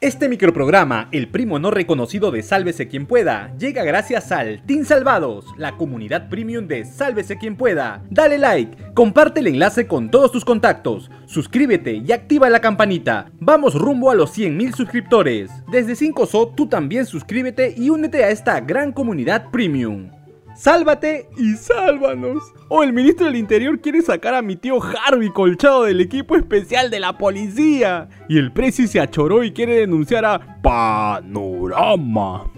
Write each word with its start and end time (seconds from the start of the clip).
Este 0.00 0.28
microprograma, 0.28 1.08
El 1.10 1.26
Primo 1.26 1.58
No 1.58 1.72
Reconocido 1.72 2.30
de 2.30 2.44
Sálvese 2.44 2.86
Quien 2.86 3.04
Pueda, 3.04 3.52
llega 3.58 3.82
gracias 3.82 4.30
al 4.30 4.64
Team 4.64 4.84
Salvados, 4.84 5.44
la 5.56 5.76
comunidad 5.76 6.28
premium 6.28 6.68
de 6.68 6.84
Sálvese 6.84 7.36
Quien 7.36 7.56
Pueda. 7.56 8.04
Dale 8.08 8.38
like, 8.38 8.94
comparte 8.94 9.40
el 9.40 9.48
enlace 9.48 9.88
con 9.88 10.08
todos 10.08 10.30
tus 10.30 10.44
contactos, 10.44 11.10
suscríbete 11.26 11.94
y 11.94 12.12
activa 12.12 12.48
la 12.48 12.60
campanita. 12.60 13.32
Vamos 13.40 13.74
rumbo 13.74 14.12
a 14.12 14.14
los 14.14 14.38
100.000 14.38 14.72
suscriptores. 14.76 15.50
Desde 15.72 15.94
5SO 15.94 16.54
tú 16.54 16.68
también 16.68 17.04
suscríbete 17.04 17.74
y 17.76 17.90
únete 17.90 18.22
a 18.22 18.30
esta 18.30 18.60
gran 18.60 18.92
comunidad 18.92 19.50
premium. 19.50 20.12
Sálvate 20.58 21.30
y 21.36 21.54
sálvanos. 21.54 22.42
O 22.68 22.82
el 22.82 22.92
ministro 22.92 23.26
del 23.26 23.36
Interior 23.36 23.80
quiere 23.80 24.02
sacar 24.02 24.34
a 24.34 24.42
mi 24.42 24.56
tío 24.56 24.80
Harvey 24.82 25.30
Colchado 25.30 25.84
del 25.84 26.00
equipo 26.00 26.34
especial 26.34 26.90
de 26.90 26.98
la 26.98 27.16
policía. 27.16 28.08
Y 28.28 28.38
el 28.38 28.52
presi 28.52 28.88
se 28.88 28.98
achoró 29.00 29.44
y 29.44 29.52
quiere 29.52 29.76
denunciar 29.76 30.24
a 30.24 30.60
Panorama. 30.60 32.50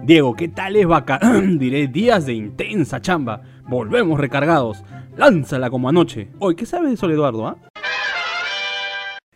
Diego, 0.00 0.36
¿qué 0.36 0.46
tal 0.46 0.76
es 0.76 0.86
vaca? 0.86 1.18
Diré 1.58 1.88
días 1.88 2.26
de 2.26 2.34
intensa 2.34 3.00
chamba. 3.00 3.42
Volvemos 3.68 4.20
recargados. 4.20 4.84
Lánzala 5.16 5.68
como 5.68 5.88
anoche. 5.88 6.28
Hoy, 6.38 6.54
¿qué 6.54 6.64
sabes 6.64 6.92
de 6.92 6.96
Sol 6.96 7.10
Eduardo, 7.10 7.44
ah? 7.48 7.69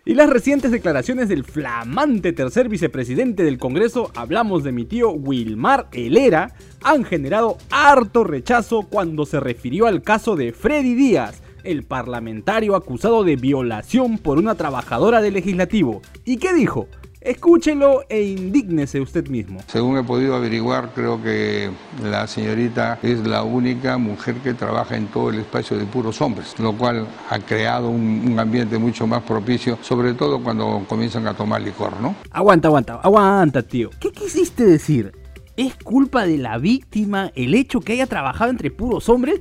Y 0.07 0.13
las 0.13 0.29
recientes 0.29 0.71
declaraciones 0.71 1.31
del 1.31 1.45
flamante 1.45 2.35
tercer 2.35 2.69
vicepresidente 2.69 3.43
del 3.43 3.57
Congreso, 3.57 4.11
hablamos 4.15 4.63
de 4.63 4.71
mi 4.71 4.85
tío 4.85 5.11
Wilmar 5.13 5.89
Helera, 5.93 6.53
han 6.83 7.05
generado 7.05 7.57
harto 7.71 8.23
rechazo 8.23 8.83
cuando 8.83 9.25
se 9.25 9.41
refirió 9.41 9.87
al 9.87 10.03
caso 10.03 10.37
de 10.37 10.53
Freddy 10.53 10.95
Díaz, 10.95 11.43
el 11.63 11.85
parlamentario 11.85 12.77
acusado 12.77 13.25
de 13.25 13.37
violación 13.37 14.19
por 14.19 14.37
una 14.37 14.57
trabajadora 14.57 15.23
del 15.23 15.33
legislativo. 15.33 16.03
¿Y 16.27 16.37
qué 16.37 16.53
dijo? 16.53 16.87
Escúchelo 17.25 18.03
e 18.11 18.23
indígnese 18.23 19.01
usted 19.01 19.29
mismo. 19.29 19.61
Según 19.69 19.97
he 19.97 20.03
podido 20.03 20.35
averiguar, 20.35 20.91
creo 20.95 21.23
que 21.23 21.71
la 22.03 22.27
señorita 22.27 22.99
es 23.03 23.27
la 23.27 23.43
única 23.43 23.97
mujer 23.97 24.35
que 24.43 24.53
trabaja 24.53 24.95
en 24.95 25.07
todo 25.07 25.31
el 25.31 25.39
espacio 25.39 25.79
de 25.79 25.87
puros 25.87 26.21
hombres, 26.21 26.55
lo 26.59 26.75
cual 26.75 27.07
ha 27.31 27.39
creado 27.39 27.89
un, 27.89 28.39
ambiente 28.39 28.77
mucho 28.77 29.07
más 29.07 29.23
propicio, 29.23 29.79
sobre 29.81 30.13
todo 30.13 30.43
cuando 30.43 30.85
comienzan 30.87 31.27
a 31.27 31.33
tomar 31.33 31.63
licor, 31.63 31.99
¿no? 31.99 32.15
Aguanta, 32.31 32.69
aguanta, 32.69 33.01
aguanta, 33.03 33.63
tío. 33.63 33.89
¿Qué 33.99 34.13
quisiste 34.13 34.67
decir? 34.67 35.13
¿Es 35.57 35.77
culpa 35.77 36.27
de 36.27 36.37
la 36.37 36.59
víctima 36.59 37.33
el 37.35 37.55
hecho 37.55 37.81
que 37.81 37.95
haya 37.95 38.07
trabajado 38.07 38.51
entre 38.51 38.71
puros 38.71 39.09
hombres? 39.09 39.41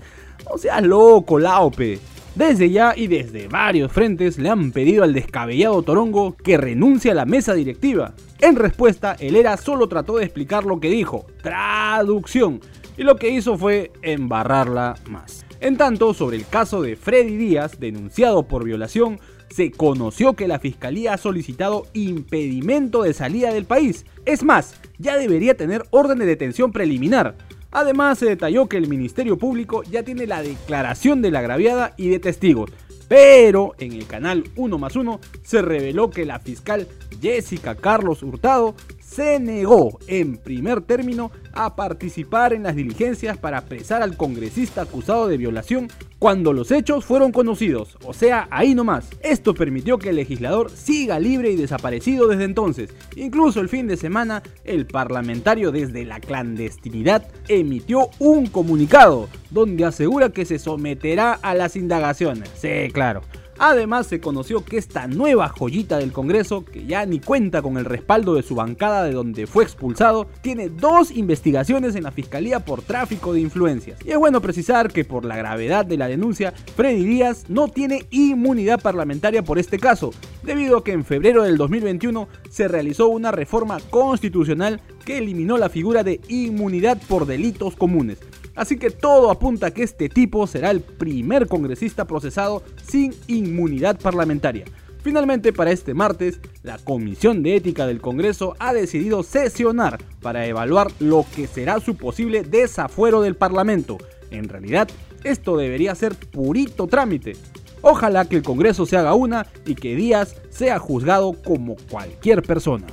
O 0.50 0.58
sea, 0.58 0.80
loco, 0.80 1.38
Laope. 1.38 2.00
Desde 2.36 2.72
ya 2.72 2.94
y 2.96 3.06
desde 3.06 3.48
varios 3.48 3.92
frentes 3.92 4.40
le 4.40 4.50
han 4.50 4.72
pedido 4.72 5.04
al 5.04 5.14
descabellado 5.14 5.84
Torongo 5.84 6.36
que 6.36 6.58
renuncie 6.58 7.12
a 7.12 7.14
la 7.16 7.26
mesa 7.26 7.54
directiva. 7.54 8.16
En 8.42 8.56
respuesta, 8.56 9.16
el 9.20 9.36
ERA 9.36 9.56
solo 9.56 9.88
trató 9.88 10.18
de 10.18 10.26
explicar 10.26 10.66
lo 10.66 10.80
que 10.80 10.90
dijo, 10.90 11.28
traducción, 11.44 12.60
y 12.98 13.04
lo 13.04 13.18
que 13.18 13.30
hizo 13.30 13.56
fue 13.56 13.92
embarrarla 14.02 14.96
más. 15.10 15.46
En 15.60 15.78
tanto, 15.78 16.16
sobre 16.16 16.38
el 16.38 16.48
caso 16.48 16.82
de 16.82 16.96
Freddy 16.96 17.38
Díaz, 17.38 17.80
denunciado 17.80 18.48
por 18.48 18.64
violación, 18.64 19.20
se 19.50 19.72
conoció 19.72 20.34
que 20.34 20.48
la 20.48 20.58
fiscalía 20.58 21.14
ha 21.14 21.18
solicitado 21.18 21.86
impedimento 21.94 23.04
de 23.04 23.14
salida 23.14 23.54
del 23.54 23.66
país. 23.66 24.06
Es 24.26 24.44
más, 24.44 24.74
ya 24.98 25.18
debería 25.18 25.56
tener 25.56 25.84
orden 25.92 26.18
de 26.18 26.26
detención 26.26 26.72
preliminar. 26.72 27.36
Además, 27.74 28.20
se 28.20 28.28
detalló 28.28 28.68
que 28.68 28.78
el 28.78 28.88
Ministerio 28.88 29.38
Público 29.38 29.82
ya 29.84 30.04
tiene 30.04 30.28
la 30.28 30.44
declaración 30.44 31.24
de 31.24 31.32
la 31.32 31.40
agraviada 31.40 31.96
y 31.98 32.08
de 32.10 32.20
testigos. 32.20 32.70
Pero 33.08 33.74
en 33.80 33.94
el 33.94 34.06
canal 34.06 34.44
1 34.56 34.78
más 34.78 34.96
1 34.96 35.20
se 35.42 35.62
reveló 35.62 36.10
que 36.10 36.26
la 36.26 36.40
fiscal 36.40 36.88
Jessica 37.20 37.76
Carlos 37.76 38.22
Hurtado 38.24 38.76
se 39.00 39.40
negó 39.40 40.00
en 40.08 40.38
primer 40.38 40.82
término 40.82 41.32
a 41.52 41.76
participar 41.76 42.54
en 42.54 42.64
las 42.64 42.76
diligencias 42.76 43.38
para 43.38 43.60
apresar 43.60 44.02
al 44.02 44.18
congresista 44.18 44.84
acusado 44.84 45.28
de 45.28 45.38
violación 45.38 45.88
cuando 46.24 46.54
los 46.54 46.72
hechos 46.72 47.04
fueron 47.04 47.34
conocidos, 47.34 47.98
o 48.06 48.14
sea, 48.14 48.48
ahí 48.50 48.74
nomás. 48.74 49.10
Esto 49.22 49.54
permitió 49.54 50.00
que 50.00 50.12
el 50.12 50.16
legislador 50.16 50.72
siga 50.72 51.20
libre 51.20 51.52
y 51.52 51.58
desaparecido 51.58 52.30
desde 52.30 52.46
entonces. 52.46 52.92
Incluso 53.18 53.60
el 53.60 53.68
fin 53.68 53.88
de 53.88 53.98
semana, 53.98 54.42
el 54.64 54.86
parlamentario 54.86 55.74
desde 55.74 56.06
la 56.06 56.22
clandestinidad 56.22 57.28
emitió 57.50 58.10
un 58.20 58.48
comunicado 58.48 59.28
donde 59.50 59.84
asegura 59.84 60.30
que 60.30 60.46
se 60.46 60.60
someterá 60.60 61.34
a 61.34 61.56
las 61.56 61.76
indagaciones. 61.76 62.50
Sí, 62.56 62.90
claro 62.94 63.22
Además 63.60 64.08
se 64.08 64.20
conoció 64.20 64.66
que 64.66 64.78
esta 64.78 65.08
nueva 65.08 65.50
joyita 65.50 65.98
del 65.98 66.12
Congreso, 66.12 66.66
que 66.66 66.86
ya 66.86 67.06
ni 67.06 67.20
cuenta 67.20 67.62
con 67.62 67.78
el 67.78 67.86
respaldo 67.86 68.36
de 68.36 68.44
su 68.44 68.56
bancada 68.56 69.04
de 69.04 69.14
donde 69.14 69.48
fue 69.48 69.64
expulsado, 69.64 70.28
tiene 70.42 70.70
dos 70.70 71.12
investigaciones 71.12 71.96
en 71.96 72.04
la 72.04 72.12
Fiscalía 72.12 72.60
por 72.60 72.82
tráfico 72.82 73.34
de 73.34 73.42
influencias. 73.42 74.00
Y 74.06 74.12
es 74.12 74.18
bueno 74.18 74.42
precisar 74.42 74.92
que 74.92 75.06
por 75.06 75.26
la 75.26 75.38
gravedad 75.38 75.86
de 75.86 75.98
la 75.98 76.08
denuncia, 76.08 76.54
Freddy 76.76 77.04
Díaz 77.04 77.46
no 77.50 77.68
tiene 77.68 78.06
inmunidad 78.10 78.82
parlamentaria 78.82 79.44
por 79.44 79.60
este 79.60 79.80
caso, 79.80 80.12
debido 80.44 80.78
a 80.78 80.84
que 80.84 80.92
en 80.92 81.06
febrero 81.06 81.44
del 81.44 81.58
2021 81.58 82.28
se 82.50 82.68
realizó 82.68 83.08
una 83.08 83.32
reforma 83.32 83.80
constitucional 83.90 84.82
que 85.06 85.18
eliminó 85.18 85.58
la 85.58 85.70
figura 85.70 86.04
de 86.04 86.22
inmunidad 86.28 87.00
por 87.08 87.26
delitos 87.26 87.76
comunes. 87.76 88.20
Así 88.56 88.78
que 88.78 88.92
todo 88.92 89.32
apunta 89.32 89.68
a 89.68 89.72
que 89.72 89.84
este 89.84 90.10
tipo 90.10 90.46
será 90.48 90.72
el 90.72 90.82
primer 90.82 91.48
congresista 91.48 92.06
procesado 92.06 92.64
sin 92.86 93.14
inmunidad 93.28 94.00
parlamentaria. 94.00 94.66
Finalmente, 95.04 95.52
para 95.52 95.72
este 95.72 95.94
martes, 95.94 96.40
la 96.62 96.78
Comisión 96.78 97.44
de 97.44 97.58
Ética 97.58 97.86
del 97.86 98.00
Congreso 98.00 98.56
ha 98.60 98.74
decidido 98.74 99.22
sesionar 99.24 100.02
para 100.22 100.46
evaluar 100.46 100.92
lo 101.00 101.26
que 101.36 101.46
será 101.46 101.82
su 101.82 101.98
posible 101.98 102.44
desafuero 102.44 103.22
del 103.22 103.36
Parlamento. 103.36 103.98
En 104.32 104.48
realidad, 104.48 104.88
esto 105.26 105.58
debería 105.58 105.94
ser 105.96 106.16
purito 106.16 106.88
trámite. 106.88 107.34
Ojalá 107.82 108.24
que 108.30 108.38
el 108.38 108.44
Congreso 108.44 108.86
se 108.86 108.96
haga 108.96 109.14
una 109.14 109.46
y 109.66 109.76
que 109.76 109.96
Díaz 109.96 110.38
sea 110.50 110.80
juzgado 110.80 111.34
como 111.34 111.76
cualquier 111.90 112.42
persona. 112.42 112.88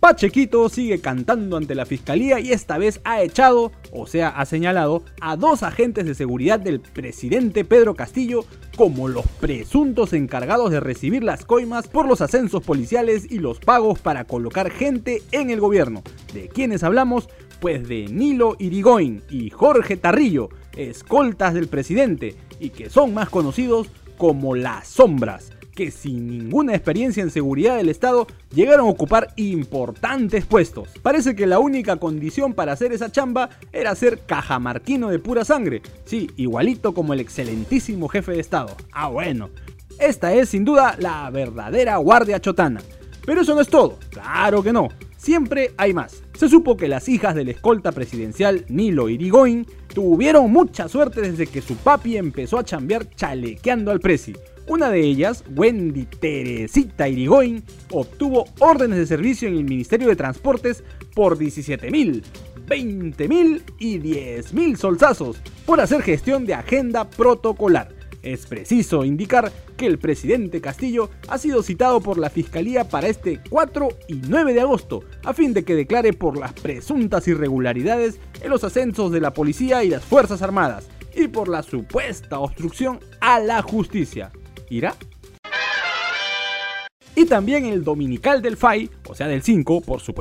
Pachequito 0.00 0.68
sigue 0.68 1.00
cantando 1.00 1.56
ante 1.56 1.74
la 1.74 1.84
fiscalía 1.84 2.38
y 2.38 2.52
esta 2.52 2.78
vez 2.78 3.00
ha 3.02 3.20
echado, 3.20 3.72
o 3.90 4.06
sea, 4.06 4.28
ha 4.28 4.46
señalado 4.46 5.02
a 5.20 5.34
dos 5.34 5.64
agentes 5.64 6.06
de 6.06 6.14
seguridad 6.14 6.60
del 6.60 6.78
presidente 6.78 7.64
Pedro 7.64 7.96
Castillo 7.96 8.44
como 8.76 9.08
los 9.08 9.26
presuntos 9.26 10.12
encargados 10.12 10.70
de 10.70 10.78
recibir 10.78 11.24
las 11.24 11.44
coimas 11.44 11.88
por 11.88 12.06
los 12.06 12.20
ascensos 12.20 12.62
policiales 12.62 13.26
y 13.28 13.40
los 13.40 13.58
pagos 13.58 13.98
para 13.98 14.22
colocar 14.24 14.70
gente 14.70 15.20
en 15.32 15.50
el 15.50 15.58
gobierno. 15.58 16.04
¿De 16.32 16.46
quiénes 16.48 16.84
hablamos? 16.84 17.28
Pues 17.58 17.88
de 17.88 18.06
Nilo 18.06 18.54
Irigoyen 18.60 19.24
y 19.28 19.50
Jorge 19.50 19.96
Tarrillo, 19.96 20.48
escoltas 20.76 21.54
del 21.54 21.66
presidente 21.66 22.36
y 22.60 22.70
que 22.70 22.88
son 22.88 23.14
más 23.14 23.30
conocidos 23.30 23.88
como 24.16 24.54
las 24.54 24.86
sombras 24.86 25.50
que 25.78 25.92
sin 25.92 26.26
ninguna 26.26 26.74
experiencia 26.74 27.22
en 27.22 27.30
seguridad 27.30 27.76
del 27.76 27.88
Estado 27.88 28.26
llegaron 28.52 28.88
a 28.88 28.90
ocupar 28.90 29.32
importantes 29.36 30.44
puestos. 30.44 30.88
Parece 31.02 31.36
que 31.36 31.46
la 31.46 31.60
única 31.60 31.98
condición 31.98 32.52
para 32.52 32.72
hacer 32.72 32.90
esa 32.90 33.12
chamba 33.12 33.50
era 33.72 33.94
ser 33.94 34.26
cajamarquino 34.26 35.08
de 35.08 35.20
pura 35.20 35.44
sangre. 35.44 35.80
Sí, 36.04 36.32
igualito 36.36 36.94
como 36.94 37.12
el 37.12 37.20
excelentísimo 37.20 38.08
jefe 38.08 38.32
de 38.32 38.40
Estado. 38.40 38.76
Ah, 38.90 39.06
bueno. 39.06 39.50
Esta 40.00 40.34
es 40.34 40.48
sin 40.48 40.64
duda 40.64 40.96
la 40.98 41.30
verdadera 41.30 41.96
guardia 41.98 42.40
chotana. 42.40 42.80
Pero 43.24 43.42
eso 43.42 43.54
no 43.54 43.60
es 43.60 43.68
todo, 43.68 44.00
claro 44.10 44.64
que 44.64 44.72
no. 44.72 44.88
Siempre 45.18 45.72
hay 45.76 45.92
más. 45.92 46.22
Se 46.34 46.48
supo 46.48 46.76
que 46.76 46.86
las 46.86 47.08
hijas 47.08 47.34
del 47.34 47.48
escolta 47.48 47.90
presidencial 47.90 48.64
Nilo 48.68 49.08
Irigoyen 49.08 49.66
tuvieron 49.92 50.50
mucha 50.52 50.88
suerte 50.88 51.20
desde 51.20 51.48
que 51.48 51.60
su 51.60 51.76
papi 51.76 52.16
empezó 52.16 52.56
a 52.56 52.64
chambear 52.64 53.10
chalequeando 53.10 53.90
al 53.90 53.98
presi. 53.98 54.34
Una 54.68 54.90
de 54.90 55.00
ellas, 55.00 55.44
Wendy 55.56 56.04
Teresita 56.04 57.08
Irigoyen, 57.08 57.64
obtuvo 57.90 58.44
órdenes 58.60 58.98
de 58.98 59.06
servicio 59.06 59.48
en 59.48 59.56
el 59.56 59.64
Ministerio 59.64 60.06
de 60.06 60.16
Transportes 60.16 60.84
por 61.14 61.36
17 61.36 61.90
mil, 61.90 62.22
20 62.68 63.28
mil 63.28 63.64
y 63.80 63.98
10 63.98 64.52
mil 64.52 64.76
solsazos 64.76 65.40
por 65.66 65.80
hacer 65.80 66.02
gestión 66.02 66.46
de 66.46 66.54
agenda 66.54 67.10
protocolar. 67.10 67.97
Es 68.22 68.46
preciso 68.46 69.04
indicar 69.04 69.52
que 69.76 69.86
el 69.86 69.98
presidente 69.98 70.60
Castillo 70.60 71.10
ha 71.28 71.38
sido 71.38 71.62
citado 71.62 72.00
por 72.00 72.18
la 72.18 72.30
Fiscalía 72.30 72.88
para 72.88 73.08
este 73.08 73.40
4 73.48 73.88
y 74.08 74.14
9 74.28 74.54
de 74.54 74.60
agosto, 74.60 75.04
a 75.24 75.32
fin 75.32 75.54
de 75.54 75.64
que 75.64 75.74
declare 75.74 76.12
por 76.12 76.36
las 76.36 76.52
presuntas 76.52 77.28
irregularidades 77.28 78.18
en 78.42 78.50
los 78.50 78.64
ascensos 78.64 79.12
de 79.12 79.20
la 79.20 79.32
policía 79.32 79.84
y 79.84 79.90
las 79.90 80.04
Fuerzas 80.04 80.42
Armadas, 80.42 80.88
y 81.14 81.28
por 81.28 81.48
la 81.48 81.62
supuesta 81.62 82.38
obstrucción 82.38 83.00
a 83.20 83.38
la 83.40 83.62
justicia. 83.62 84.32
¿Irá? 84.68 84.94
Y 87.18 87.24
también 87.24 87.66
el 87.66 87.82
dominical 87.82 88.40
del 88.40 88.56
FAI, 88.56 88.88
o 89.08 89.12
sea 89.12 89.26
del 89.26 89.42
5 89.42 89.80
por 89.80 89.98
su 89.98 90.14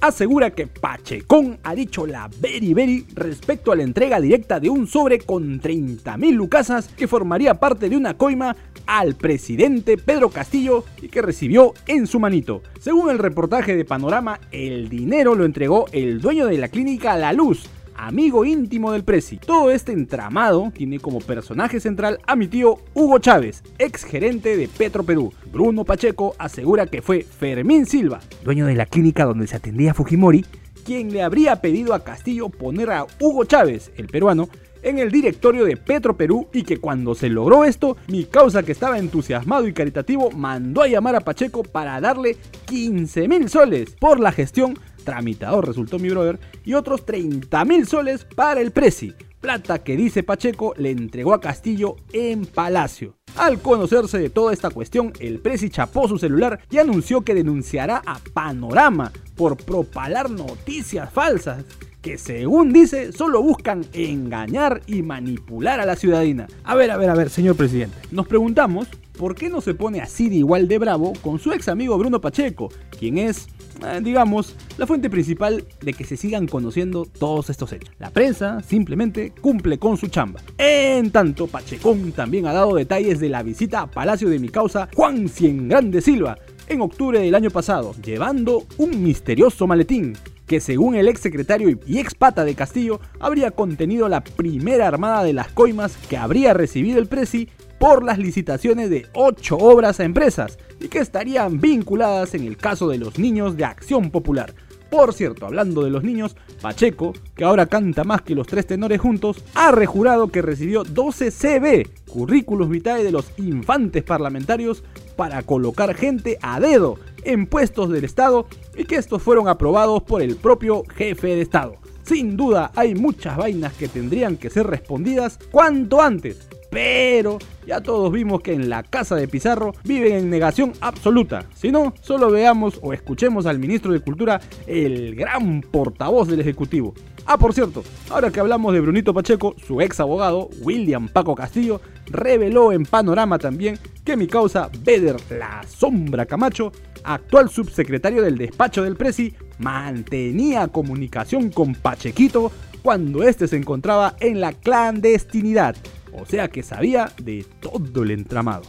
asegura 0.00 0.52
que 0.52 0.68
Pachecón 0.68 1.58
ha 1.64 1.74
dicho 1.74 2.06
la 2.06 2.30
very 2.40 2.72
very 2.74 3.04
respecto 3.14 3.72
a 3.72 3.74
la 3.76 3.82
entrega 3.82 4.20
directa 4.20 4.60
de 4.60 4.70
un 4.70 4.86
sobre 4.86 5.18
con 5.18 5.60
30.000 5.60 6.30
lucasas 6.30 6.86
que 6.96 7.08
formaría 7.08 7.54
parte 7.54 7.88
de 7.88 7.96
una 7.96 8.14
coima 8.16 8.54
al 8.86 9.16
presidente 9.16 9.96
Pedro 9.96 10.28
Castillo 10.30 10.84
y 11.02 11.08
que 11.08 11.22
recibió 11.22 11.74
en 11.88 12.06
su 12.06 12.20
manito. 12.20 12.62
Según 12.78 13.10
el 13.10 13.18
reportaje 13.18 13.74
de 13.74 13.84
Panorama, 13.84 14.38
el 14.52 14.88
dinero 14.88 15.34
lo 15.34 15.44
entregó 15.44 15.86
el 15.90 16.20
dueño 16.20 16.46
de 16.46 16.58
la 16.58 16.68
clínica 16.68 17.16
La 17.16 17.32
Luz, 17.32 17.68
amigo 17.96 18.44
íntimo 18.44 18.92
del 18.92 19.04
Prezi. 19.04 19.38
Todo 19.38 19.70
este 19.70 19.92
entramado 19.92 20.72
tiene 20.74 20.98
como 20.98 21.20
personaje 21.20 21.80
central 21.80 22.18
a 22.26 22.36
mi 22.36 22.48
tío 22.48 22.78
Hugo 22.94 23.18
Chávez, 23.18 23.62
ex 23.78 24.04
gerente 24.04 24.56
de 24.56 24.68
Petro 24.68 25.04
Perú. 25.04 25.32
Bruno 25.52 25.84
Pacheco 25.84 26.34
asegura 26.38 26.86
que 26.86 27.02
fue 27.02 27.22
Fermín 27.22 27.86
Silva, 27.86 28.20
dueño 28.44 28.66
de 28.66 28.74
la 28.74 28.86
clínica 28.86 29.24
donde 29.24 29.46
se 29.46 29.56
atendía 29.56 29.94
Fujimori, 29.94 30.44
quien 30.84 31.12
le 31.12 31.22
habría 31.22 31.56
pedido 31.56 31.94
a 31.94 32.04
Castillo 32.04 32.48
poner 32.48 32.90
a 32.90 33.06
Hugo 33.20 33.44
Chávez, 33.44 33.92
el 33.96 34.08
peruano, 34.08 34.48
en 34.82 34.98
el 34.98 35.10
directorio 35.10 35.64
de 35.64 35.76
Petro 35.76 36.16
Perú 36.16 36.48
y 36.52 36.64
que 36.64 36.78
cuando 36.78 37.14
se 37.14 37.28
logró 37.28 37.64
esto, 37.64 37.96
mi 38.08 38.24
causa 38.24 38.62
que 38.62 38.72
estaba 38.72 38.98
entusiasmado 38.98 39.66
y 39.66 39.72
caritativo 39.72 40.30
mandó 40.30 40.82
a 40.82 40.88
llamar 40.88 41.16
a 41.16 41.20
Pacheco 41.20 41.62
para 41.62 42.00
darle 42.00 42.36
15 42.66 43.28
mil 43.28 43.48
soles 43.48 43.94
por 43.98 44.20
la 44.20 44.32
gestión, 44.32 44.78
tramitador 45.02 45.66
resultó 45.66 45.98
mi 45.98 46.10
brother, 46.10 46.38
y 46.64 46.74
otros 46.74 47.04
30 47.04 47.64
mil 47.64 47.86
soles 47.86 48.24
para 48.24 48.60
el 48.60 48.70
Prezi, 48.70 49.12
plata 49.40 49.82
que 49.82 49.96
dice 49.96 50.22
Pacheco 50.22 50.72
le 50.76 50.90
entregó 50.90 51.34
a 51.34 51.40
Castillo 51.40 51.96
en 52.12 52.46
Palacio. 52.46 53.16
Al 53.36 53.60
conocerse 53.60 54.18
de 54.18 54.30
toda 54.30 54.52
esta 54.52 54.70
cuestión, 54.70 55.12
el 55.18 55.40
Prezi 55.40 55.70
chapó 55.70 56.06
su 56.06 56.18
celular 56.18 56.60
y 56.70 56.78
anunció 56.78 57.22
que 57.22 57.34
denunciará 57.34 58.02
a 58.06 58.20
Panorama 58.32 59.12
por 59.34 59.56
propalar 59.56 60.30
noticias 60.30 61.12
falsas 61.12 61.64
que 62.02 62.18
según 62.18 62.72
dice 62.72 63.12
solo 63.12 63.42
buscan 63.42 63.86
engañar 63.92 64.82
y 64.86 65.02
manipular 65.02 65.80
a 65.80 65.86
la 65.86 65.96
ciudadana. 65.96 66.48
A 66.64 66.74
ver, 66.74 66.90
a 66.90 66.96
ver, 66.96 67.08
a 67.08 67.14
ver, 67.14 67.30
señor 67.30 67.56
presidente. 67.56 67.96
Nos 68.10 68.26
preguntamos 68.26 68.88
por 69.16 69.34
qué 69.34 69.48
no 69.48 69.60
se 69.60 69.74
pone 69.74 70.00
así 70.00 70.28
de 70.28 70.36
igual 70.36 70.66
de 70.68 70.78
bravo 70.78 71.12
con 71.22 71.38
su 71.38 71.52
ex 71.52 71.68
amigo 71.68 71.96
Bruno 71.96 72.20
Pacheco, 72.20 72.70
quien 72.98 73.18
es, 73.18 73.46
eh, 73.86 74.00
digamos, 74.02 74.56
la 74.78 74.86
fuente 74.86 75.10
principal 75.10 75.64
de 75.80 75.92
que 75.92 76.04
se 76.04 76.16
sigan 76.16 76.48
conociendo 76.48 77.04
todos 77.04 77.50
estos 77.50 77.72
hechos. 77.72 77.94
La 78.00 78.10
prensa 78.10 78.60
simplemente 78.62 79.32
cumple 79.40 79.78
con 79.78 79.96
su 79.96 80.08
chamba. 80.08 80.40
En 80.58 81.10
tanto, 81.12 81.46
Pachecón 81.46 82.12
también 82.12 82.46
ha 82.46 82.52
dado 82.52 82.74
detalles 82.74 83.20
de 83.20 83.28
la 83.28 83.42
visita 83.44 83.82
a 83.82 83.90
Palacio 83.90 84.28
de 84.28 84.40
mi 84.40 84.48
causa 84.48 84.88
Juan 84.94 85.28
Cien 85.28 85.68
Grande 85.68 86.00
Silva 86.00 86.36
en 86.68 86.80
octubre 86.80 87.20
del 87.20 87.34
año 87.34 87.50
pasado, 87.50 87.94
llevando 88.02 88.64
un 88.78 89.02
misterioso 89.02 89.66
maletín 89.66 90.14
que 90.52 90.60
según 90.60 90.96
el 90.96 91.08
ex 91.08 91.18
secretario 91.20 91.70
y 91.86 91.98
ex 91.98 92.14
pata 92.14 92.44
de 92.44 92.54
Castillo, 92.54 93.00
habría 93.20 93.52
contenido 93.52 94.06
la 94.10 94.22
primera 94.22 94.86
armada 94.86 95.24
de 95.24 95.32
las 95.32 95.48
coimas 95.48 95.96
que 96.10 96.18
habría 96.18 96.52
recibido 96.52 96.98
el 96.98 97.06
Prezi 97.06 97.48
por 97.78 98.04
las 98.04 98.18
licitaciones 98.18 98.90
de 98.90 99.06
ocho 99.14 99.56
obras 99.56 99.98
a 99.98 100.04
empresas 100.04 100.58
y 100.78 100.88
que 100.88 100.98
estarían 100.98 101.58
vinculadas 101.58 102.34
en 102.34 102.44
el 102.44 102.58
caso 102.58 102.90
de 102.90 102.98
los 102.98 103.18
niños 103.18 103.56
de 103.56 103.64
Acción 103.64 104.10
Popular. 104.10 104.52
Por 104.90 105.14
cierto, 105.14 105.46
hablando 105.46 105.84
de 105.84 105.88
los 105.88 106.04
niños, 106.04 106.36
Pacheco, 106.60 107.14
que 107.34 107.44
ahora 107.44 107.64
canta 107.64 108.04
más 108.04 108.20
que 108.20 108.34
los 108.34 108.46
tres 108.46 108.66
tenores 108.66 109.00
juntos, 109.00 109.42
ha 109.54 109.72
rejurado 109.72 110.28
que 110.28 110.42
recibió 110.42 110.84
12 110.84 111.30
CB, 111.30 112.10
currículos 112.10 112.68
vitae 112.68 113.02
de 113.02 113.10
los 113.10 113.32
infantes 113.38 114.02
parlamentarios, 114.02 114.84
para 115.16 115.42
colocar 115.44 115.94
gente 115.94 116.36
a 116.42 116.60
dedo 116.60 116.98
en 117.24 117.46
puestos 117.46 117.88
del 117.88 118.04
Estado 118.04 118.46
y 118.76 118.84
que 118.84 118.96
estos 118.96 119.22
fueron 119.22 119.48
aprobados 119.48 120.02
por 120.02 120.22
el 120.22 120.36
propio 120.36 120.84
jefe 120.94 121.28
de 121.28 121.42
Estado. 121.42 121.76
Sin 122.04 122.36
duda 122.36 122.72
hay 122.74 122.94
muchas 122.94 123.36
vainas 123.36 123.72
que 123.74 123.88
tendrían 123.88 124.36
que 124.36 124.50
ser 124.50 124.66
respondidas 124.66 125.38
cuanto 125.50 126.00
antes, 126.00 126.48
pero 126.70 127.38
ya 127.66 127.80
todos 127.80 128.10
vimos 128.10 128.40
que 128.40 128.54
en 128.54 128.68
la 128.68 128.82
casa 128.82 129.14
de 129.14 129.28
Pizarro 129.28 129.72
viven 129.84 130.14
en 130.14 130.30
negación 130.30 130.72
absoluta. 130.80 131.44
Si 131.54 131.70
no, 131.70 131.94
solo 132.00 132.30
veamos 132.30 132.80
o 132.82 132.92
escuchemos 132.92 133.46
al 133.46 133.58
ministro 133.58 133.92
de 133.92 134.00
Cultura, 134.00 134.40
el 134.66 135.14
gran 135.14 135.60
portavoz 135.60 136.28
del 136.28 136.40
Ejecutivo. 136.40 136.94
Ah, 137.24 137.38
por 137.38 137.54
cierto, 137.54 137.84
ahora 138.10 138.30
que 138.30 138.40
hablamos 138.40 138.72
de 138.72 138.80
Brunito 138.80 139.14
Pacheco, 139.14 139.54
su 139.64 139.80
ex 139.80 140.00
abogado, 140.00 140.48
William 140.62 141.08
Paco 141.08 141.36
Castillo, 141.36 141.80
reveló 142.12 142.72
en 142.72 142.84
Panorama 142.84 143.38
también 143.38 143.78
que 144.04 144.16
mi 144.16 144.26
causa, 144.26 144.70
Beder 144.84 145.16
La 145.30 145.62
Sombra 145.66 146.26
Camacho, 146.26 146.72
actual 147.04 147.48
subsecretario 147.48 148.22
del 148.22 148.38
despacho 148.38 148.82
del 148.84 148.96
Presi, 148.96 149.34
mantenía 149.58 150.68
comunicación 150.68 151.50
con 151.50 151.74
Pachequito 151.74 152.52
cuando 152.82 153.22
éste 153.22 153.48
se 153.48 153.56
encontraba 153.56 154.16
en 154.20 154.40
la 154.40 154.52
clandestinidad, 154.52 155.76
o 156.12 156.26
sea 156.26 156.48
que 156.48 156.62
sabía 156.62 157.10
de 157.22 157.46
todo 157.60 158.02
el 158.02 158.10
entramado. 158.10 158.62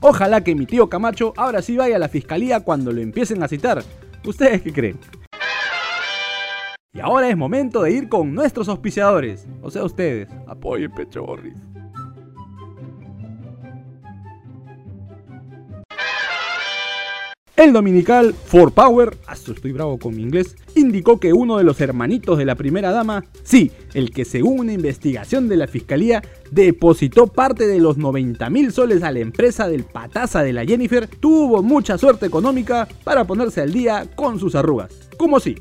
Ojalá 0.00 0.42
que 0.42 0.54
mi 0.54 0.66
tío 0.66 0.88
Camacho 0.88 1.32
ahora 1.36 1.62
sí 1.62 1.76
vaya 1.76 1.96
a 1.96 2.00
la 2.00 2.08
fiscalía 2.08 2.60
cuando 2.60 2.92
lo 2.92 3.00
empiecen 3.00 3.42
a 3.42 3.48
citar. 3.48 3.82
¿Ustedes 4.24 4.62
qué 4.62 4.72
creen? 4.72 4.98
Y 6.92 7.00
ahora 7.00 7.28
es 7.28 7.36
momento 7.36 7.82
de 7.82 7.92
ir 7.92 8.08
con 8.08 8.34
nuestros 8.34 8.68
auspiciadores, 8.68 9.46
o 9.60 9.70
sea 9.70 9.84
ustedes, 9.84 10.28
apoyen 10.46 10.90
Pecho 10.92 11.24
Borris. 11.24 11.75
El 17.56 17.72
dominical 17.72 18.34
For 18.34 18.70
Power, 18.70 19.16
hasta 19.26 19.52
estoy 19.52 19.72
bravo 19.72 19.98
con 19.98 20.14
mi 20.14 20.20
inglés, 20.20 20.56
indicó 20.74 21.18
que 21.18 21.32
uno 21.32 21.56
de 21.56 21.64
los 21.64 21.80
hermanitos 21.80 22.36
de 22.36 22.44
la 22.44 22.54
primera 22.54 22.90
dama, 22.90 23.24
sí, 23.44 23.72
el 23.94 24.10
que 24.10 24.26
según 24.26 24.60
una 24.60 24.74
investigación 24.74 25.48
de 25.48 25.56
la 25.56 25.66
fiscalía 25.66 26.22
depositó 26.50 27.28
parte 27.28 27.66
de 27.66 27.80
los 27.80 27.96
90 27.96 28.50
mil 28.50 28.72
soles 28.72 29.02
a 29.02 29.10
la 29.10 29.20
empresa 29.20 29.68
del 29.68 29.84
pataza 29.84 30.42
de 30.42 30.52
la 30.52 30.66
Jennifer, 30.66 31.08
tuvo 31.08 31.62
mucha 31.62 31.96
suerte 31.96 32.26
económica 32.26 32.86
para 33.04 33.24
ponerse 33.24 33.62
al 33.62 33.72
día 33.72 34.06
con 34.14 34.38
sus 34.38 34.54
arrugas. 34.54 34.92
¿Cómo 35.16 35.40
sí? 35.40 35.56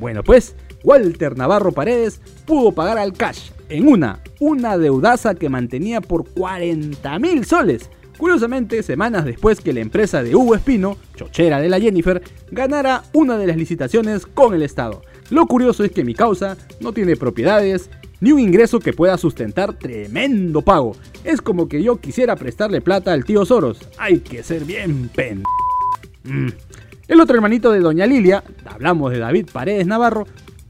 Bueno 0.00 0.22
pues, 0.22 0.56
Walter 0.84 1.36
Navarro 1.36 1.70
Paredes 1.70 2.22
pudo 2.46 2.72
pagar 2.72 2.96
al 2.96 3.12
cash 3.12 3.50
en 3.68 3.88
una, 3.88 4.20
una 4.40 4.78
deudaza 4.78 5.34
que 5.34 5.50
mantenía 5.50 6.00
por 6.00 6.26
40 6.30 7.18
mil 7.18 7.44
soles 7.44 7.90
Curiosamente, 8.16 8.82
semanas 8.82 9.24
después 9.24 9.60
que 9.60 9.72
la 9.72 9.80
empresa 9.80 10.22
de 10.22 10.34
Hugo 10.34 10.54
Espino, 10.54 10.96
chochera 11.16 11.60
de 11.60 11.68
la 11.68 11.80
Jennifer, 11.80 12.22
ganara 12.50 13.02
una 13.12 13.36
de 13.36 13.46
las 13.46 13.56
licitaciones 13.56 14.26
con 14.26 14.54
el 14.54 14.62
Estado. 14.62 15.02
Lo 15.30 15.46
curioso 15.46 15.84
es 15.84 15.90
que 15.90 16.04
mi 16.04 16.14
causa 16.14 16.56
no 16.80 16.92
tiene 16.92 17.16
propiedades 17.16 17.90
ni 18.20 18.32
un 18.32 18.40
ingreso 18.40 18.80
que 18.80 18.92
pueda 18.92 19.18
sustentar 19.18 19.74
tremendo 19.74 20.62
pago. 20.62 20.96
Es 21.24 21.42
como 21.42 21.68
que 21.68 21.82
yo 21.82 21.96
quisiera 22.00 22.36
prestarle 22.36 22.80
plata 22.80 23.12
al 23.12 23.24
tío 23.24 23.44
Soros. 23.44 23.80
Hay 23.98 24.20
que 24.20 24.42
ser 24.42 24.64
bien 24.64 25.10
pen. 25.14 25.42
Mm. 26.24 26.48
El 27.08 27.20
otro 27.20 27.36
hermanito 27.36 27.70
de 27.70 27.80
Doña 27.80 28.06
Lilia, 28.06 28.42
hablamos 28.64 29.12
de 29.12 29.18
David 29.18 29.48
Paredes 29.52 29.86
Navarro, 29.86 30.26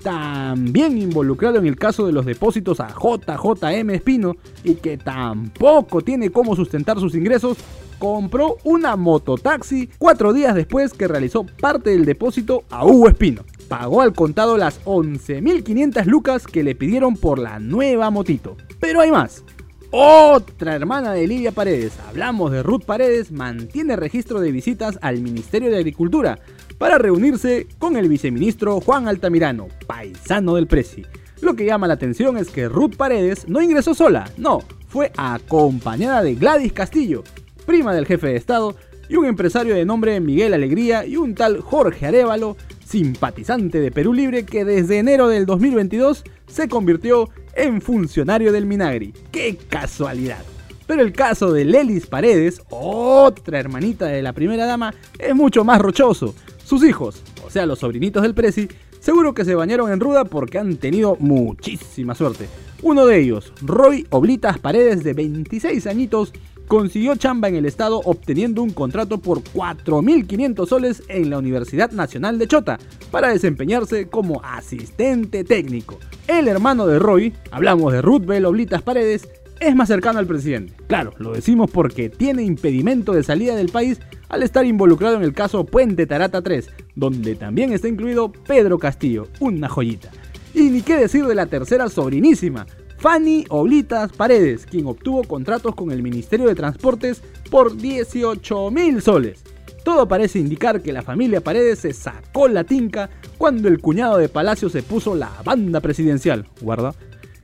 también 0.06 0.98
involucrado 0.98 1.58
en 1.58 1.66
el 1.66 1.75
caso 1.75 2.06
de 2.06 2.12
los 2.12 2.25
depósitos 2.25 2.78
a 2.78 2.94
JJM 2.94 3.90
Espino 3.90 4.36
y 4.62 4.76
que 4.76 4.96
tampoco 4.96 6.00
tiene 6.00 6.30
cómo 6.30 6.54
sustentar 6.54 7.00
sus 7.00 7.16
ingresos, 7.16 7.56
compró 7.98 8.56
una 8.62 8.94
mototaxi 8.94 9.90
cuatro 9.98 10.32
días 10.32 10.54
después 10.54 10.92
que 10.92 11.08
realizó 11.08 11.44
parte 11.44 11.90
del 11.90 12.04
depósito 12.04 12.62
a 12.70 12.86
Hugo 12.86 13.08
Espino. 13.08 13.42
Pagó 13.68 14.00
al 14.00 14.12
contado 14.12 14.56
las 14.56 14.80
11.500 14.84 16.04
lucas 16.04 16.46
que 16.46 16.62
le 16.62 16.76
pidieron 16.76 17.16
por 17.16 17.40
la 17.40 17.58
nueva 17.58 18.10
motito. 18.10 18.56
Pero 18.78 19.00
hay 19.00 19.10
más. 19.10 19.42
Otra 19.90 20.76
hermana 20.76 21.14
de 21.14 21.26
Lidia 21.26 21.50
Paredes, 21.50 21.98
hablamos 22.08 22.52
de 22.52 22.62
Ruth 22.62 22.84
Paredes, 22.84 23.32
mantiene 23.32 23.96
registro 23.96 24.38
de 24.38 24.52
visitas 24.52 25.00
al 25.02 25.20
Ministerio 25.20 25.70
de 25.70 25.78
Agricultura 25.78 26.38
para 26.78 26.99
reunirse 26.99 27.66
con 27.78 27.97
el 27.97 28.09
viceministro 28.09 28.80
Juan 28.80 29.09
Altamirano, 29.09 29.68
paisano 29.87 30.54
del 30.54 30.66
Prezi. 30.66 31.04
Lo 31.40 31.54
que 31.54 31.66
llama 31.66 31.87
la 31.87 31.95
atención 31.95 32.37
es 32.37 32.50
que 32.50 32.68
Ruth 32.68 32.97
Paredes 32.97 33.49
no 33.49 33.61
ingresó 33.61 33.95
sola, 33.95 34.30
no, 34.37 34.62
fue 34.88 35.12
acompañada 35.16 36.23
de 36.23 36.35
Gladys 36.35 36.73
Castillo, 36.73 37.25
prima 37.66 37.95
del 37.95 38.06
jefe 38.06 38.28
de 38.28 38.37
Estado, 38.37 38.76
y 39.09 39.16
un 39.16 39.26
empresario 39.26 39.75
de 39.75 39.85
nombre 39.85 40.18
Miguel 40.21 40.54
Alegría 40.54 41.06
y 41.06 41.16
un 41.16 41.35
tal 41.35 41.61
Jorge 41.61 42.06
Arevalo, 42.06 42.56
simpatizante 42.85 43.80
de 43.80 43.90
Perú 43.90 44.14
Libre 44.14 44.45
que 44.45 44.64
desde 44.64 44.99
enero 44.99 45.28
del 45.28 45.47
2022 45.47 46.25
se 46.47 46.68
convirtió 46.68 47.28
en 47.54 47.80
funcionario 47.80 48.52
del 48.52 48.66
Minagri. 48.66 49.12
¡Qué 49.30 49.56
casualidad! 49.68 50.42
Pero 50.87 51.02
el 51.02 51.12
caso 51.12 51.52
de 51.52 51.64
Lelis 51.64 52.06
Paredes, 52.06 52.62
otra 52.71 53.59
hermanita 53.59 54.06
de 54.06 54.23
la 54.23 54.33
primera 54.33 54.66
dama, 54.66 54.95
es 55.18 55.35
mucho 55.35 55.64
más 55.64 55.80
rochoso. 55.80 56.35
Sus 56.66 56.82
hijos, 56.82 57.23
o 57.46 57.49
sea 57.50 57.64
los 57.64 57.78
sobrinitos 57.78 58.25
del 58.25 58.35
Prezi, 58.35 58.66
seguro 58.99 59.35
que 59.35 59.44
se 59.44 59.54
bañaron 59.54 59.92
en 59.92 60.00
ruda 60.00 60.25
porque 60.25 60.58
han 60.58 60.78
tenido 60.78 61.16
muchísima 61.20 62.16
suerte. 62.16 62.49
Uno 62.82 63.06
de 63.06 63.20
ellos, 63.20 63.52
Roy 63.62 64.04
Oblitas 64.11 64.58
Paredes 64.58 65.04
de 65.04 65.12
26 65.12 65.87
añitos, 65.87 66.32
consiguió 66.66 67.14
chamba 67.14 67.46
en 67.46 67.54
el 67.54 67.66
estado 67.66 68.00
obteniendo 68.04 68.64
un 68.64 68.70
contrato 68.70 69.18
por 69.18 69.44
4.500 69.44 70.66
soles 70.66 71.04
en 71.06 71.30
la 71.30 71.38
Universidad 71.38 71.92
Nacional 71.92 72.37
de 72.37 72.49
Chota 72.49 72.80
para 73.12 73.28
desempeñarse 73.28 74.08
como 74.08 74.42
asistente 74.42 75.44
técnico. 75.44 76.00
El 76.26 76.49
hermano 76.49 76.88
de 76.88 76.99
Roy, 76.99 77.32
hablamos 77.52 77.92
de 77.92 78.02
Ruth 78.02 78.28
Oblitas 78.44 78.82
Paredes, 78.82 79.28
es 79.61 79.76
más 79.76 79.87
cercano 79.87 80.18
al 80.18 80.26
presidente. 80.26 80.75
Claro, 80.88 81.12
lo 81.18 81.32
decimos 81.32 81.70
porque 81.70 82.08
tiene 82.08 82.42
impedimento 82.42 83.12
de 83.12 83.23
salida 83.23 83.54
del 83.54 83.68
país 83.68 84.00
al 84.28 84.42
estar 84.42 84.64
involucrado 84.66 85.16
en 85.16 85.23
el 85.23 85.33
caso 85.33 85.64
Puente 85.64 86.06
Tarata 86.06 86.42
3, 86.42 86.71
donde 86.95 87.35
también 87.35 87.73
está 87.73 87.88
incluido 87.88 88.33
Pedro 88.33 88.78
Castillo, 88.78 89.28
una 89.40 89.68
joyita. 89.68 90.11
Y 90.54 90.71
ni 90.71 90.83
qué 90.83 90.97
decir 90.97 91.26
de 91.26 91.35
la 91.35 91.47
tercera 91.47 91.88
sobrinísima, 91.88 92.66
Fanny 92.99 93.45
Oblitas 93.50 94.12
Paredes, 94.12 94.66
quien 94.66 94.87
obtuvo 94.87 95.23
contratos 95.25 95.75
con 95.75 95.90
el 95.90 96.02
Ministerio 96.02 96.47
de 96.47 96.54
Transportes 96.54 97.23
por 97.50 97.76
18 97.76 98.71
mil 98.71 99.02
soles. 99.02 99.45
Todo 99.85 100.09
parece 100.09 100.38
indicar 100.38 100.80
que 100.83 100.92
la 100.92 101.02
familia 101.02 101.40
Paredes 101.40 101.80
se 101.80 101.92
sacó 101.92 102.49
la 102.49 102.64
tinca 102.64 103.11
cuando 103.38 103.68
el 103.68 103.80
cuñado 103.80 104.18
de 104.18 104.28
Palacio 104.28 104.68
se 104.68 104.83
puso 104.83 105.14
la 105.14 105.30
banda 105.45 105.80
presidencial, 105.80 106.47
guarda, 106.61 106.95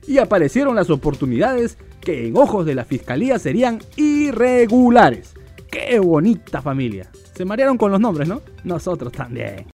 y 0.07 0.17
aparecieron 0.17 0.75
las 0.75 0.89
oportunidades 0.89 1.77
que 2.01 2.27
en 2.27 2.35
ojos 2.35 2.65
de 2.65 2.75
la 2.75 2.83
fiscalía 2.83 3.39
serían 3.39 3.79
irregulares. 3.95 5.35
¡Qué 5.73 5.97
bonita 5.97 6.61
familia! 6.61 7.09
Se 7.33 7.45
marearon 7.45 7.79
con 7.79 7.91
los 7.91 7.99
nombres, 7.99 8.27
¿no? 8.27 8.43
Nosotros 8.63 9.11
también. 9.11 9.65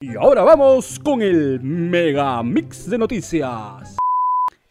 Y 0.00 0.16
ahora 0.16 0.42
vamos 0.42 0.98
con 0.98 1.20
el 1.20 1.60
Mega 1.60 2.42
Mix 2.42 2.88
de 2.88 2.96
Noticias. 2.96 3.98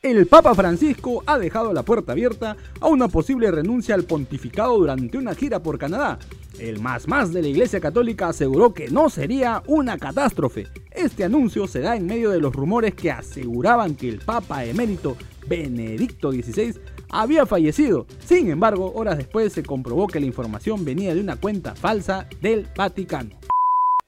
El 0.02 0.26
Papa 0.26 0.56
Francisco 0.56 1.22
ha 1.28 1.38
dejado 1.38 1.72
la 1.72 1.84
puerta 1.84 2.14
abierta 2.14 2.58
a 2.80 2.88
una 2.88 3.10
posible 3.10 3.52
renuncia 3.52 3.94
al 3.94 4.06
pontificado 4.06 4.76
durante 4.76 5.20
una 5.20 5.36
gira 5.36 5.62
por 5.62 5.78
Canadá. 5.78 6.18
El 6.58 6.82
más 6.82 7.08
más 7.08 7.32
de 7.32 7.44
la 7.44 7.50
Iglesia 7.50 7.80
Católica 7.80 8.30
aseguró 8.30 8.74
que 8.74 8.90
no 8.90 9.08
sería 9.12 9.62
una 9.68 10.00
catástrofe. 10.00 10.66
Este 10.90 11.26
anuncio 11.26 11.68
se 11.68 11.82
da 11.82 11.96
en 11.96 12.08
medio 12.08 12.32
de 12.32 12.40
los 12.40 12.56
rumores 12.56 12.96
que 12.96 13.12
aseguraban 13.12 13.94
que 13.94 14.10
el 14.10 14.18
Papa 14.18 14.66
emérito 14.66 15.16
Benedicto 15.48 16.32
XVI 16.32 16.74
había 17.10 17.46
fallecido. 17.46 18.06
Sin 18.26 18.50
embargo, 18.50 18.92
horas 18.96 19.18
después 19.18 19.54
se 19.54 19.64
comprobó 19.64 20.08
que 20.08 20.20
la 20.20 20.26
información 20.26 20.86
venía 20.86 21.14
de 21.14 21.22
una 21.22 21.36
cuenta 21.36 21.76
falsa 21.76 22.28
del 22.42 22.68
Vaticano. 22.76 23.40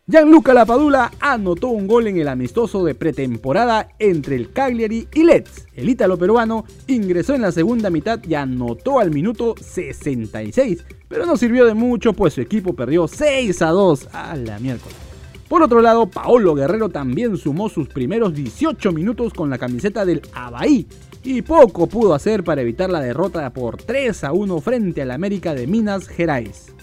Gianluca 0.08 0.54
Lapadula 0.54 1.12
anotó 1.22 1.70
un 1.70 1.88
gol 1.88 2.08
en 2.08 2.18
el 2.18 2.28
amistoso 2.28 2.84
de 2.84 2.96
pretemporada 2.96 3.90
entre 3.98 4.36
el 4.36 4.52
Cagliari 4.52 5.08
y 5.14 5.24
Leeds. 5.24 5.68
El 5.74 5.90
ítalo 5.90 6.18
peruano 6.18 6.66
ingresó 6.88 7.34
en 7.34 7.44
la 7.44 7.52
segunda 7.52 7.90
mitad 7.90 8.20
y 8.28 8.34
anotó 8.34 9.00
al 9.00 9.12
minuto 9.12 9.56
66, 9.62 10.84
pero 11.08 11.26
no 11.26 11.38
sirvió 11.38 11.66
de 11.66 11.76
mucho 11.76 12.12
pues 12.12 12.34
su 12.34 12.42
equipo 12.42 12.74
perdió 12.74 13.08
6 13.08 13.62
a 13.62 13.70
2 13.70 14.10
a 14.12 14.36
la 14.36 14.60
miércoles. 14.60 14.98
Por 15.48 15.64
otro 15.64 15.82
lado, 15.82 16.08
Paolo 16.08 16.56
Guerrero 16.56 16.90
también 16.90 17.38
sumó 17.38 17.70
sus 17.70 17.88
primeros 17.88 18.34
18 18.34 18.92
minutos 18.92 19.34
con 19.34 19.50
la 19.50 19.58
camiseta 19.58 20.04
del 20.04 20.22
Abaí 20.34 20.88
y 21.24 21.42
poco 21.42 21.88
pudo 21.88 22.14
hacer 22.14 22.44
para 22.44 22.62
evitar 22.62 22.90
la 22.90 23.02
derrota 23.02 23.52
por 23.52 23.78
3 23.78 24.24
a 24.24 24.32
1 24.32 24.62
frente 24.62 25.02
al 25.02 25.12
América 25.12 25.54
de 25.54 25.68
Minas 25.68 26.08
Gerais. 26.08 26.74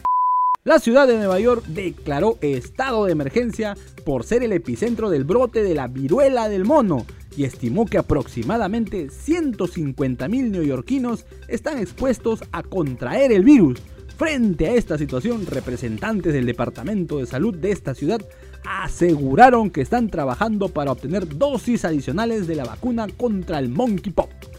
La 0.64 0.78
ciudad 0.78 1.06
de 1.06 1.16
Nueva 1.16 1.40
York 1.40 1.64
declaró 1.66 2.36
estado 2.40 3.06
de 3.06 3.12
emergencia 3.12 3.76
por 4.04 4.24
ser 4.24 4.42
el 4.42 4.52
epicentro 4.52 5.08
del 5.08 5.24
brote 5.24 5.62
de 5.62 5.74
la 5.74 5.86
viruela 5.86 6.48
del 6.48 6.64
mono 6.64 7.06
y 7.36 7.44
estimó 7.44 7.86
que 7.86 7.98
aproximadamente 7.98 9.08
150.000 9.08 10.50
neoyorquinos 10.50 11.24
están 11.46 11.78
expuestos 11.78 12.40
a 12.52 12.62
contraer 12.62 13.32
el 13.32 13.44
virus. 13.44 13.80
Frente 14.16 14.66
a 14.66 14.74
esta 14.74 14.98
situación, 14.98 15.46
representantes 15.46 16.32
del 16.32 16.44
Departamento 16.44 17.18
de 17.18 17.26
Salud 17.26 17.54
de 17.56 17.70
esta 17.70 17.94
ciudad 17.94 18.20
aseguraron 18.66 19.70
que 19.70 19.80
están 19.80 20.08
trabajando 20.08 20.68
para 20.68 20.92
obtener 20.92 21.38
dosis 21.38 21.84
adicionales 21.84 22.46
de 22.46 22.56
la 22.56 22.64
vacuna 22.64 23.06
contra 23.16 23.58
el 23.58 23.68
monkeypox. 23.68 24.58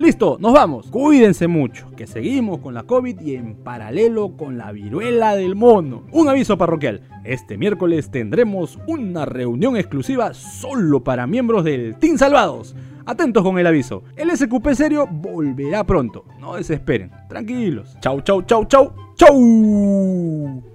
Listo, 0.00 0.38
nos 0.40 0.54
vamos. 0.54 0.86
Cuídense 0.86 1.46
mucho, 1.46 1.86
que 1.94 2.06
seguimos 2.06 2.60
con 2.60 2.72
la 2.72 2.84
COVID 2.84 3.20
y 3.20 3.34
en 3.34 3.54
paralelo 3.54 4.30
con 4.34 4.56
la 4.56 4.72
viruela 4.72 5.36
del 5.36 5.54
mono. 5.54 6.04
Un 6.10 6.30
aviso 6.30 6.56
parroquial. 6.56 7.02
Este 7.22 7.58
miércoles 7.58 8.10
tendremos 8.10 8.78
una 8.86 9.26
reunión 9.26 9.76
exclusiva 9.76 10.32
solo 10.32 11.04
para 11.04 11.26
miembros 11.26 11.64
del 11.64 11.96
Team 11.96 12.16
Salvados. 12.16 12.74
Atentos 13.04 13.42
con 13.42 13.58
el 13.58 13.66
aviso. 13.66 14.02
El 14.16 14.34
SQP 14.34 14.72
serio 14.72 15.06
volverá 15.06 15.84
pronto. 15.84 16.24
No 16.38 16.56
desesperen. 16.56 17.10
Tranquilos. 17.28 17.94
Chau, 18.00 18.22
chau, 18.22 18.40
chau, 18.42 18.64
chau. 18.64 18.94
Chau. 19.16 20.69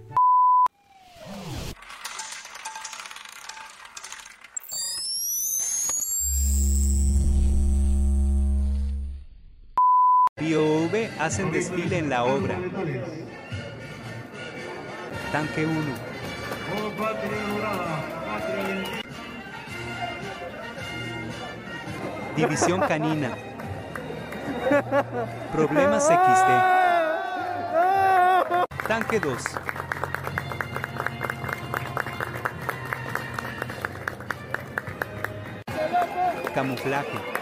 Hacen 11.25 11.51
desfile 11.51 11.98
en 11.98 12.10
la 12.10 12.24
obra. 12.24 12.55
Tanque 15.32 15.65
1. 15.65 15.75
División 22.36 22.79
canina. 22.82 23.32
Problemas 25.51 26.03
XD. 26.03 26.50
Tanque 28.88 29.20
2. 29.20 29.44
Camuflaje. 36.53 37.36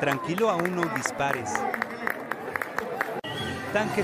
Tranquilo 0.00 0.48
aún 0.48 0.74
no 0.74 0.82
dispares. 0.94 1.50
Tanque 3.74 4.02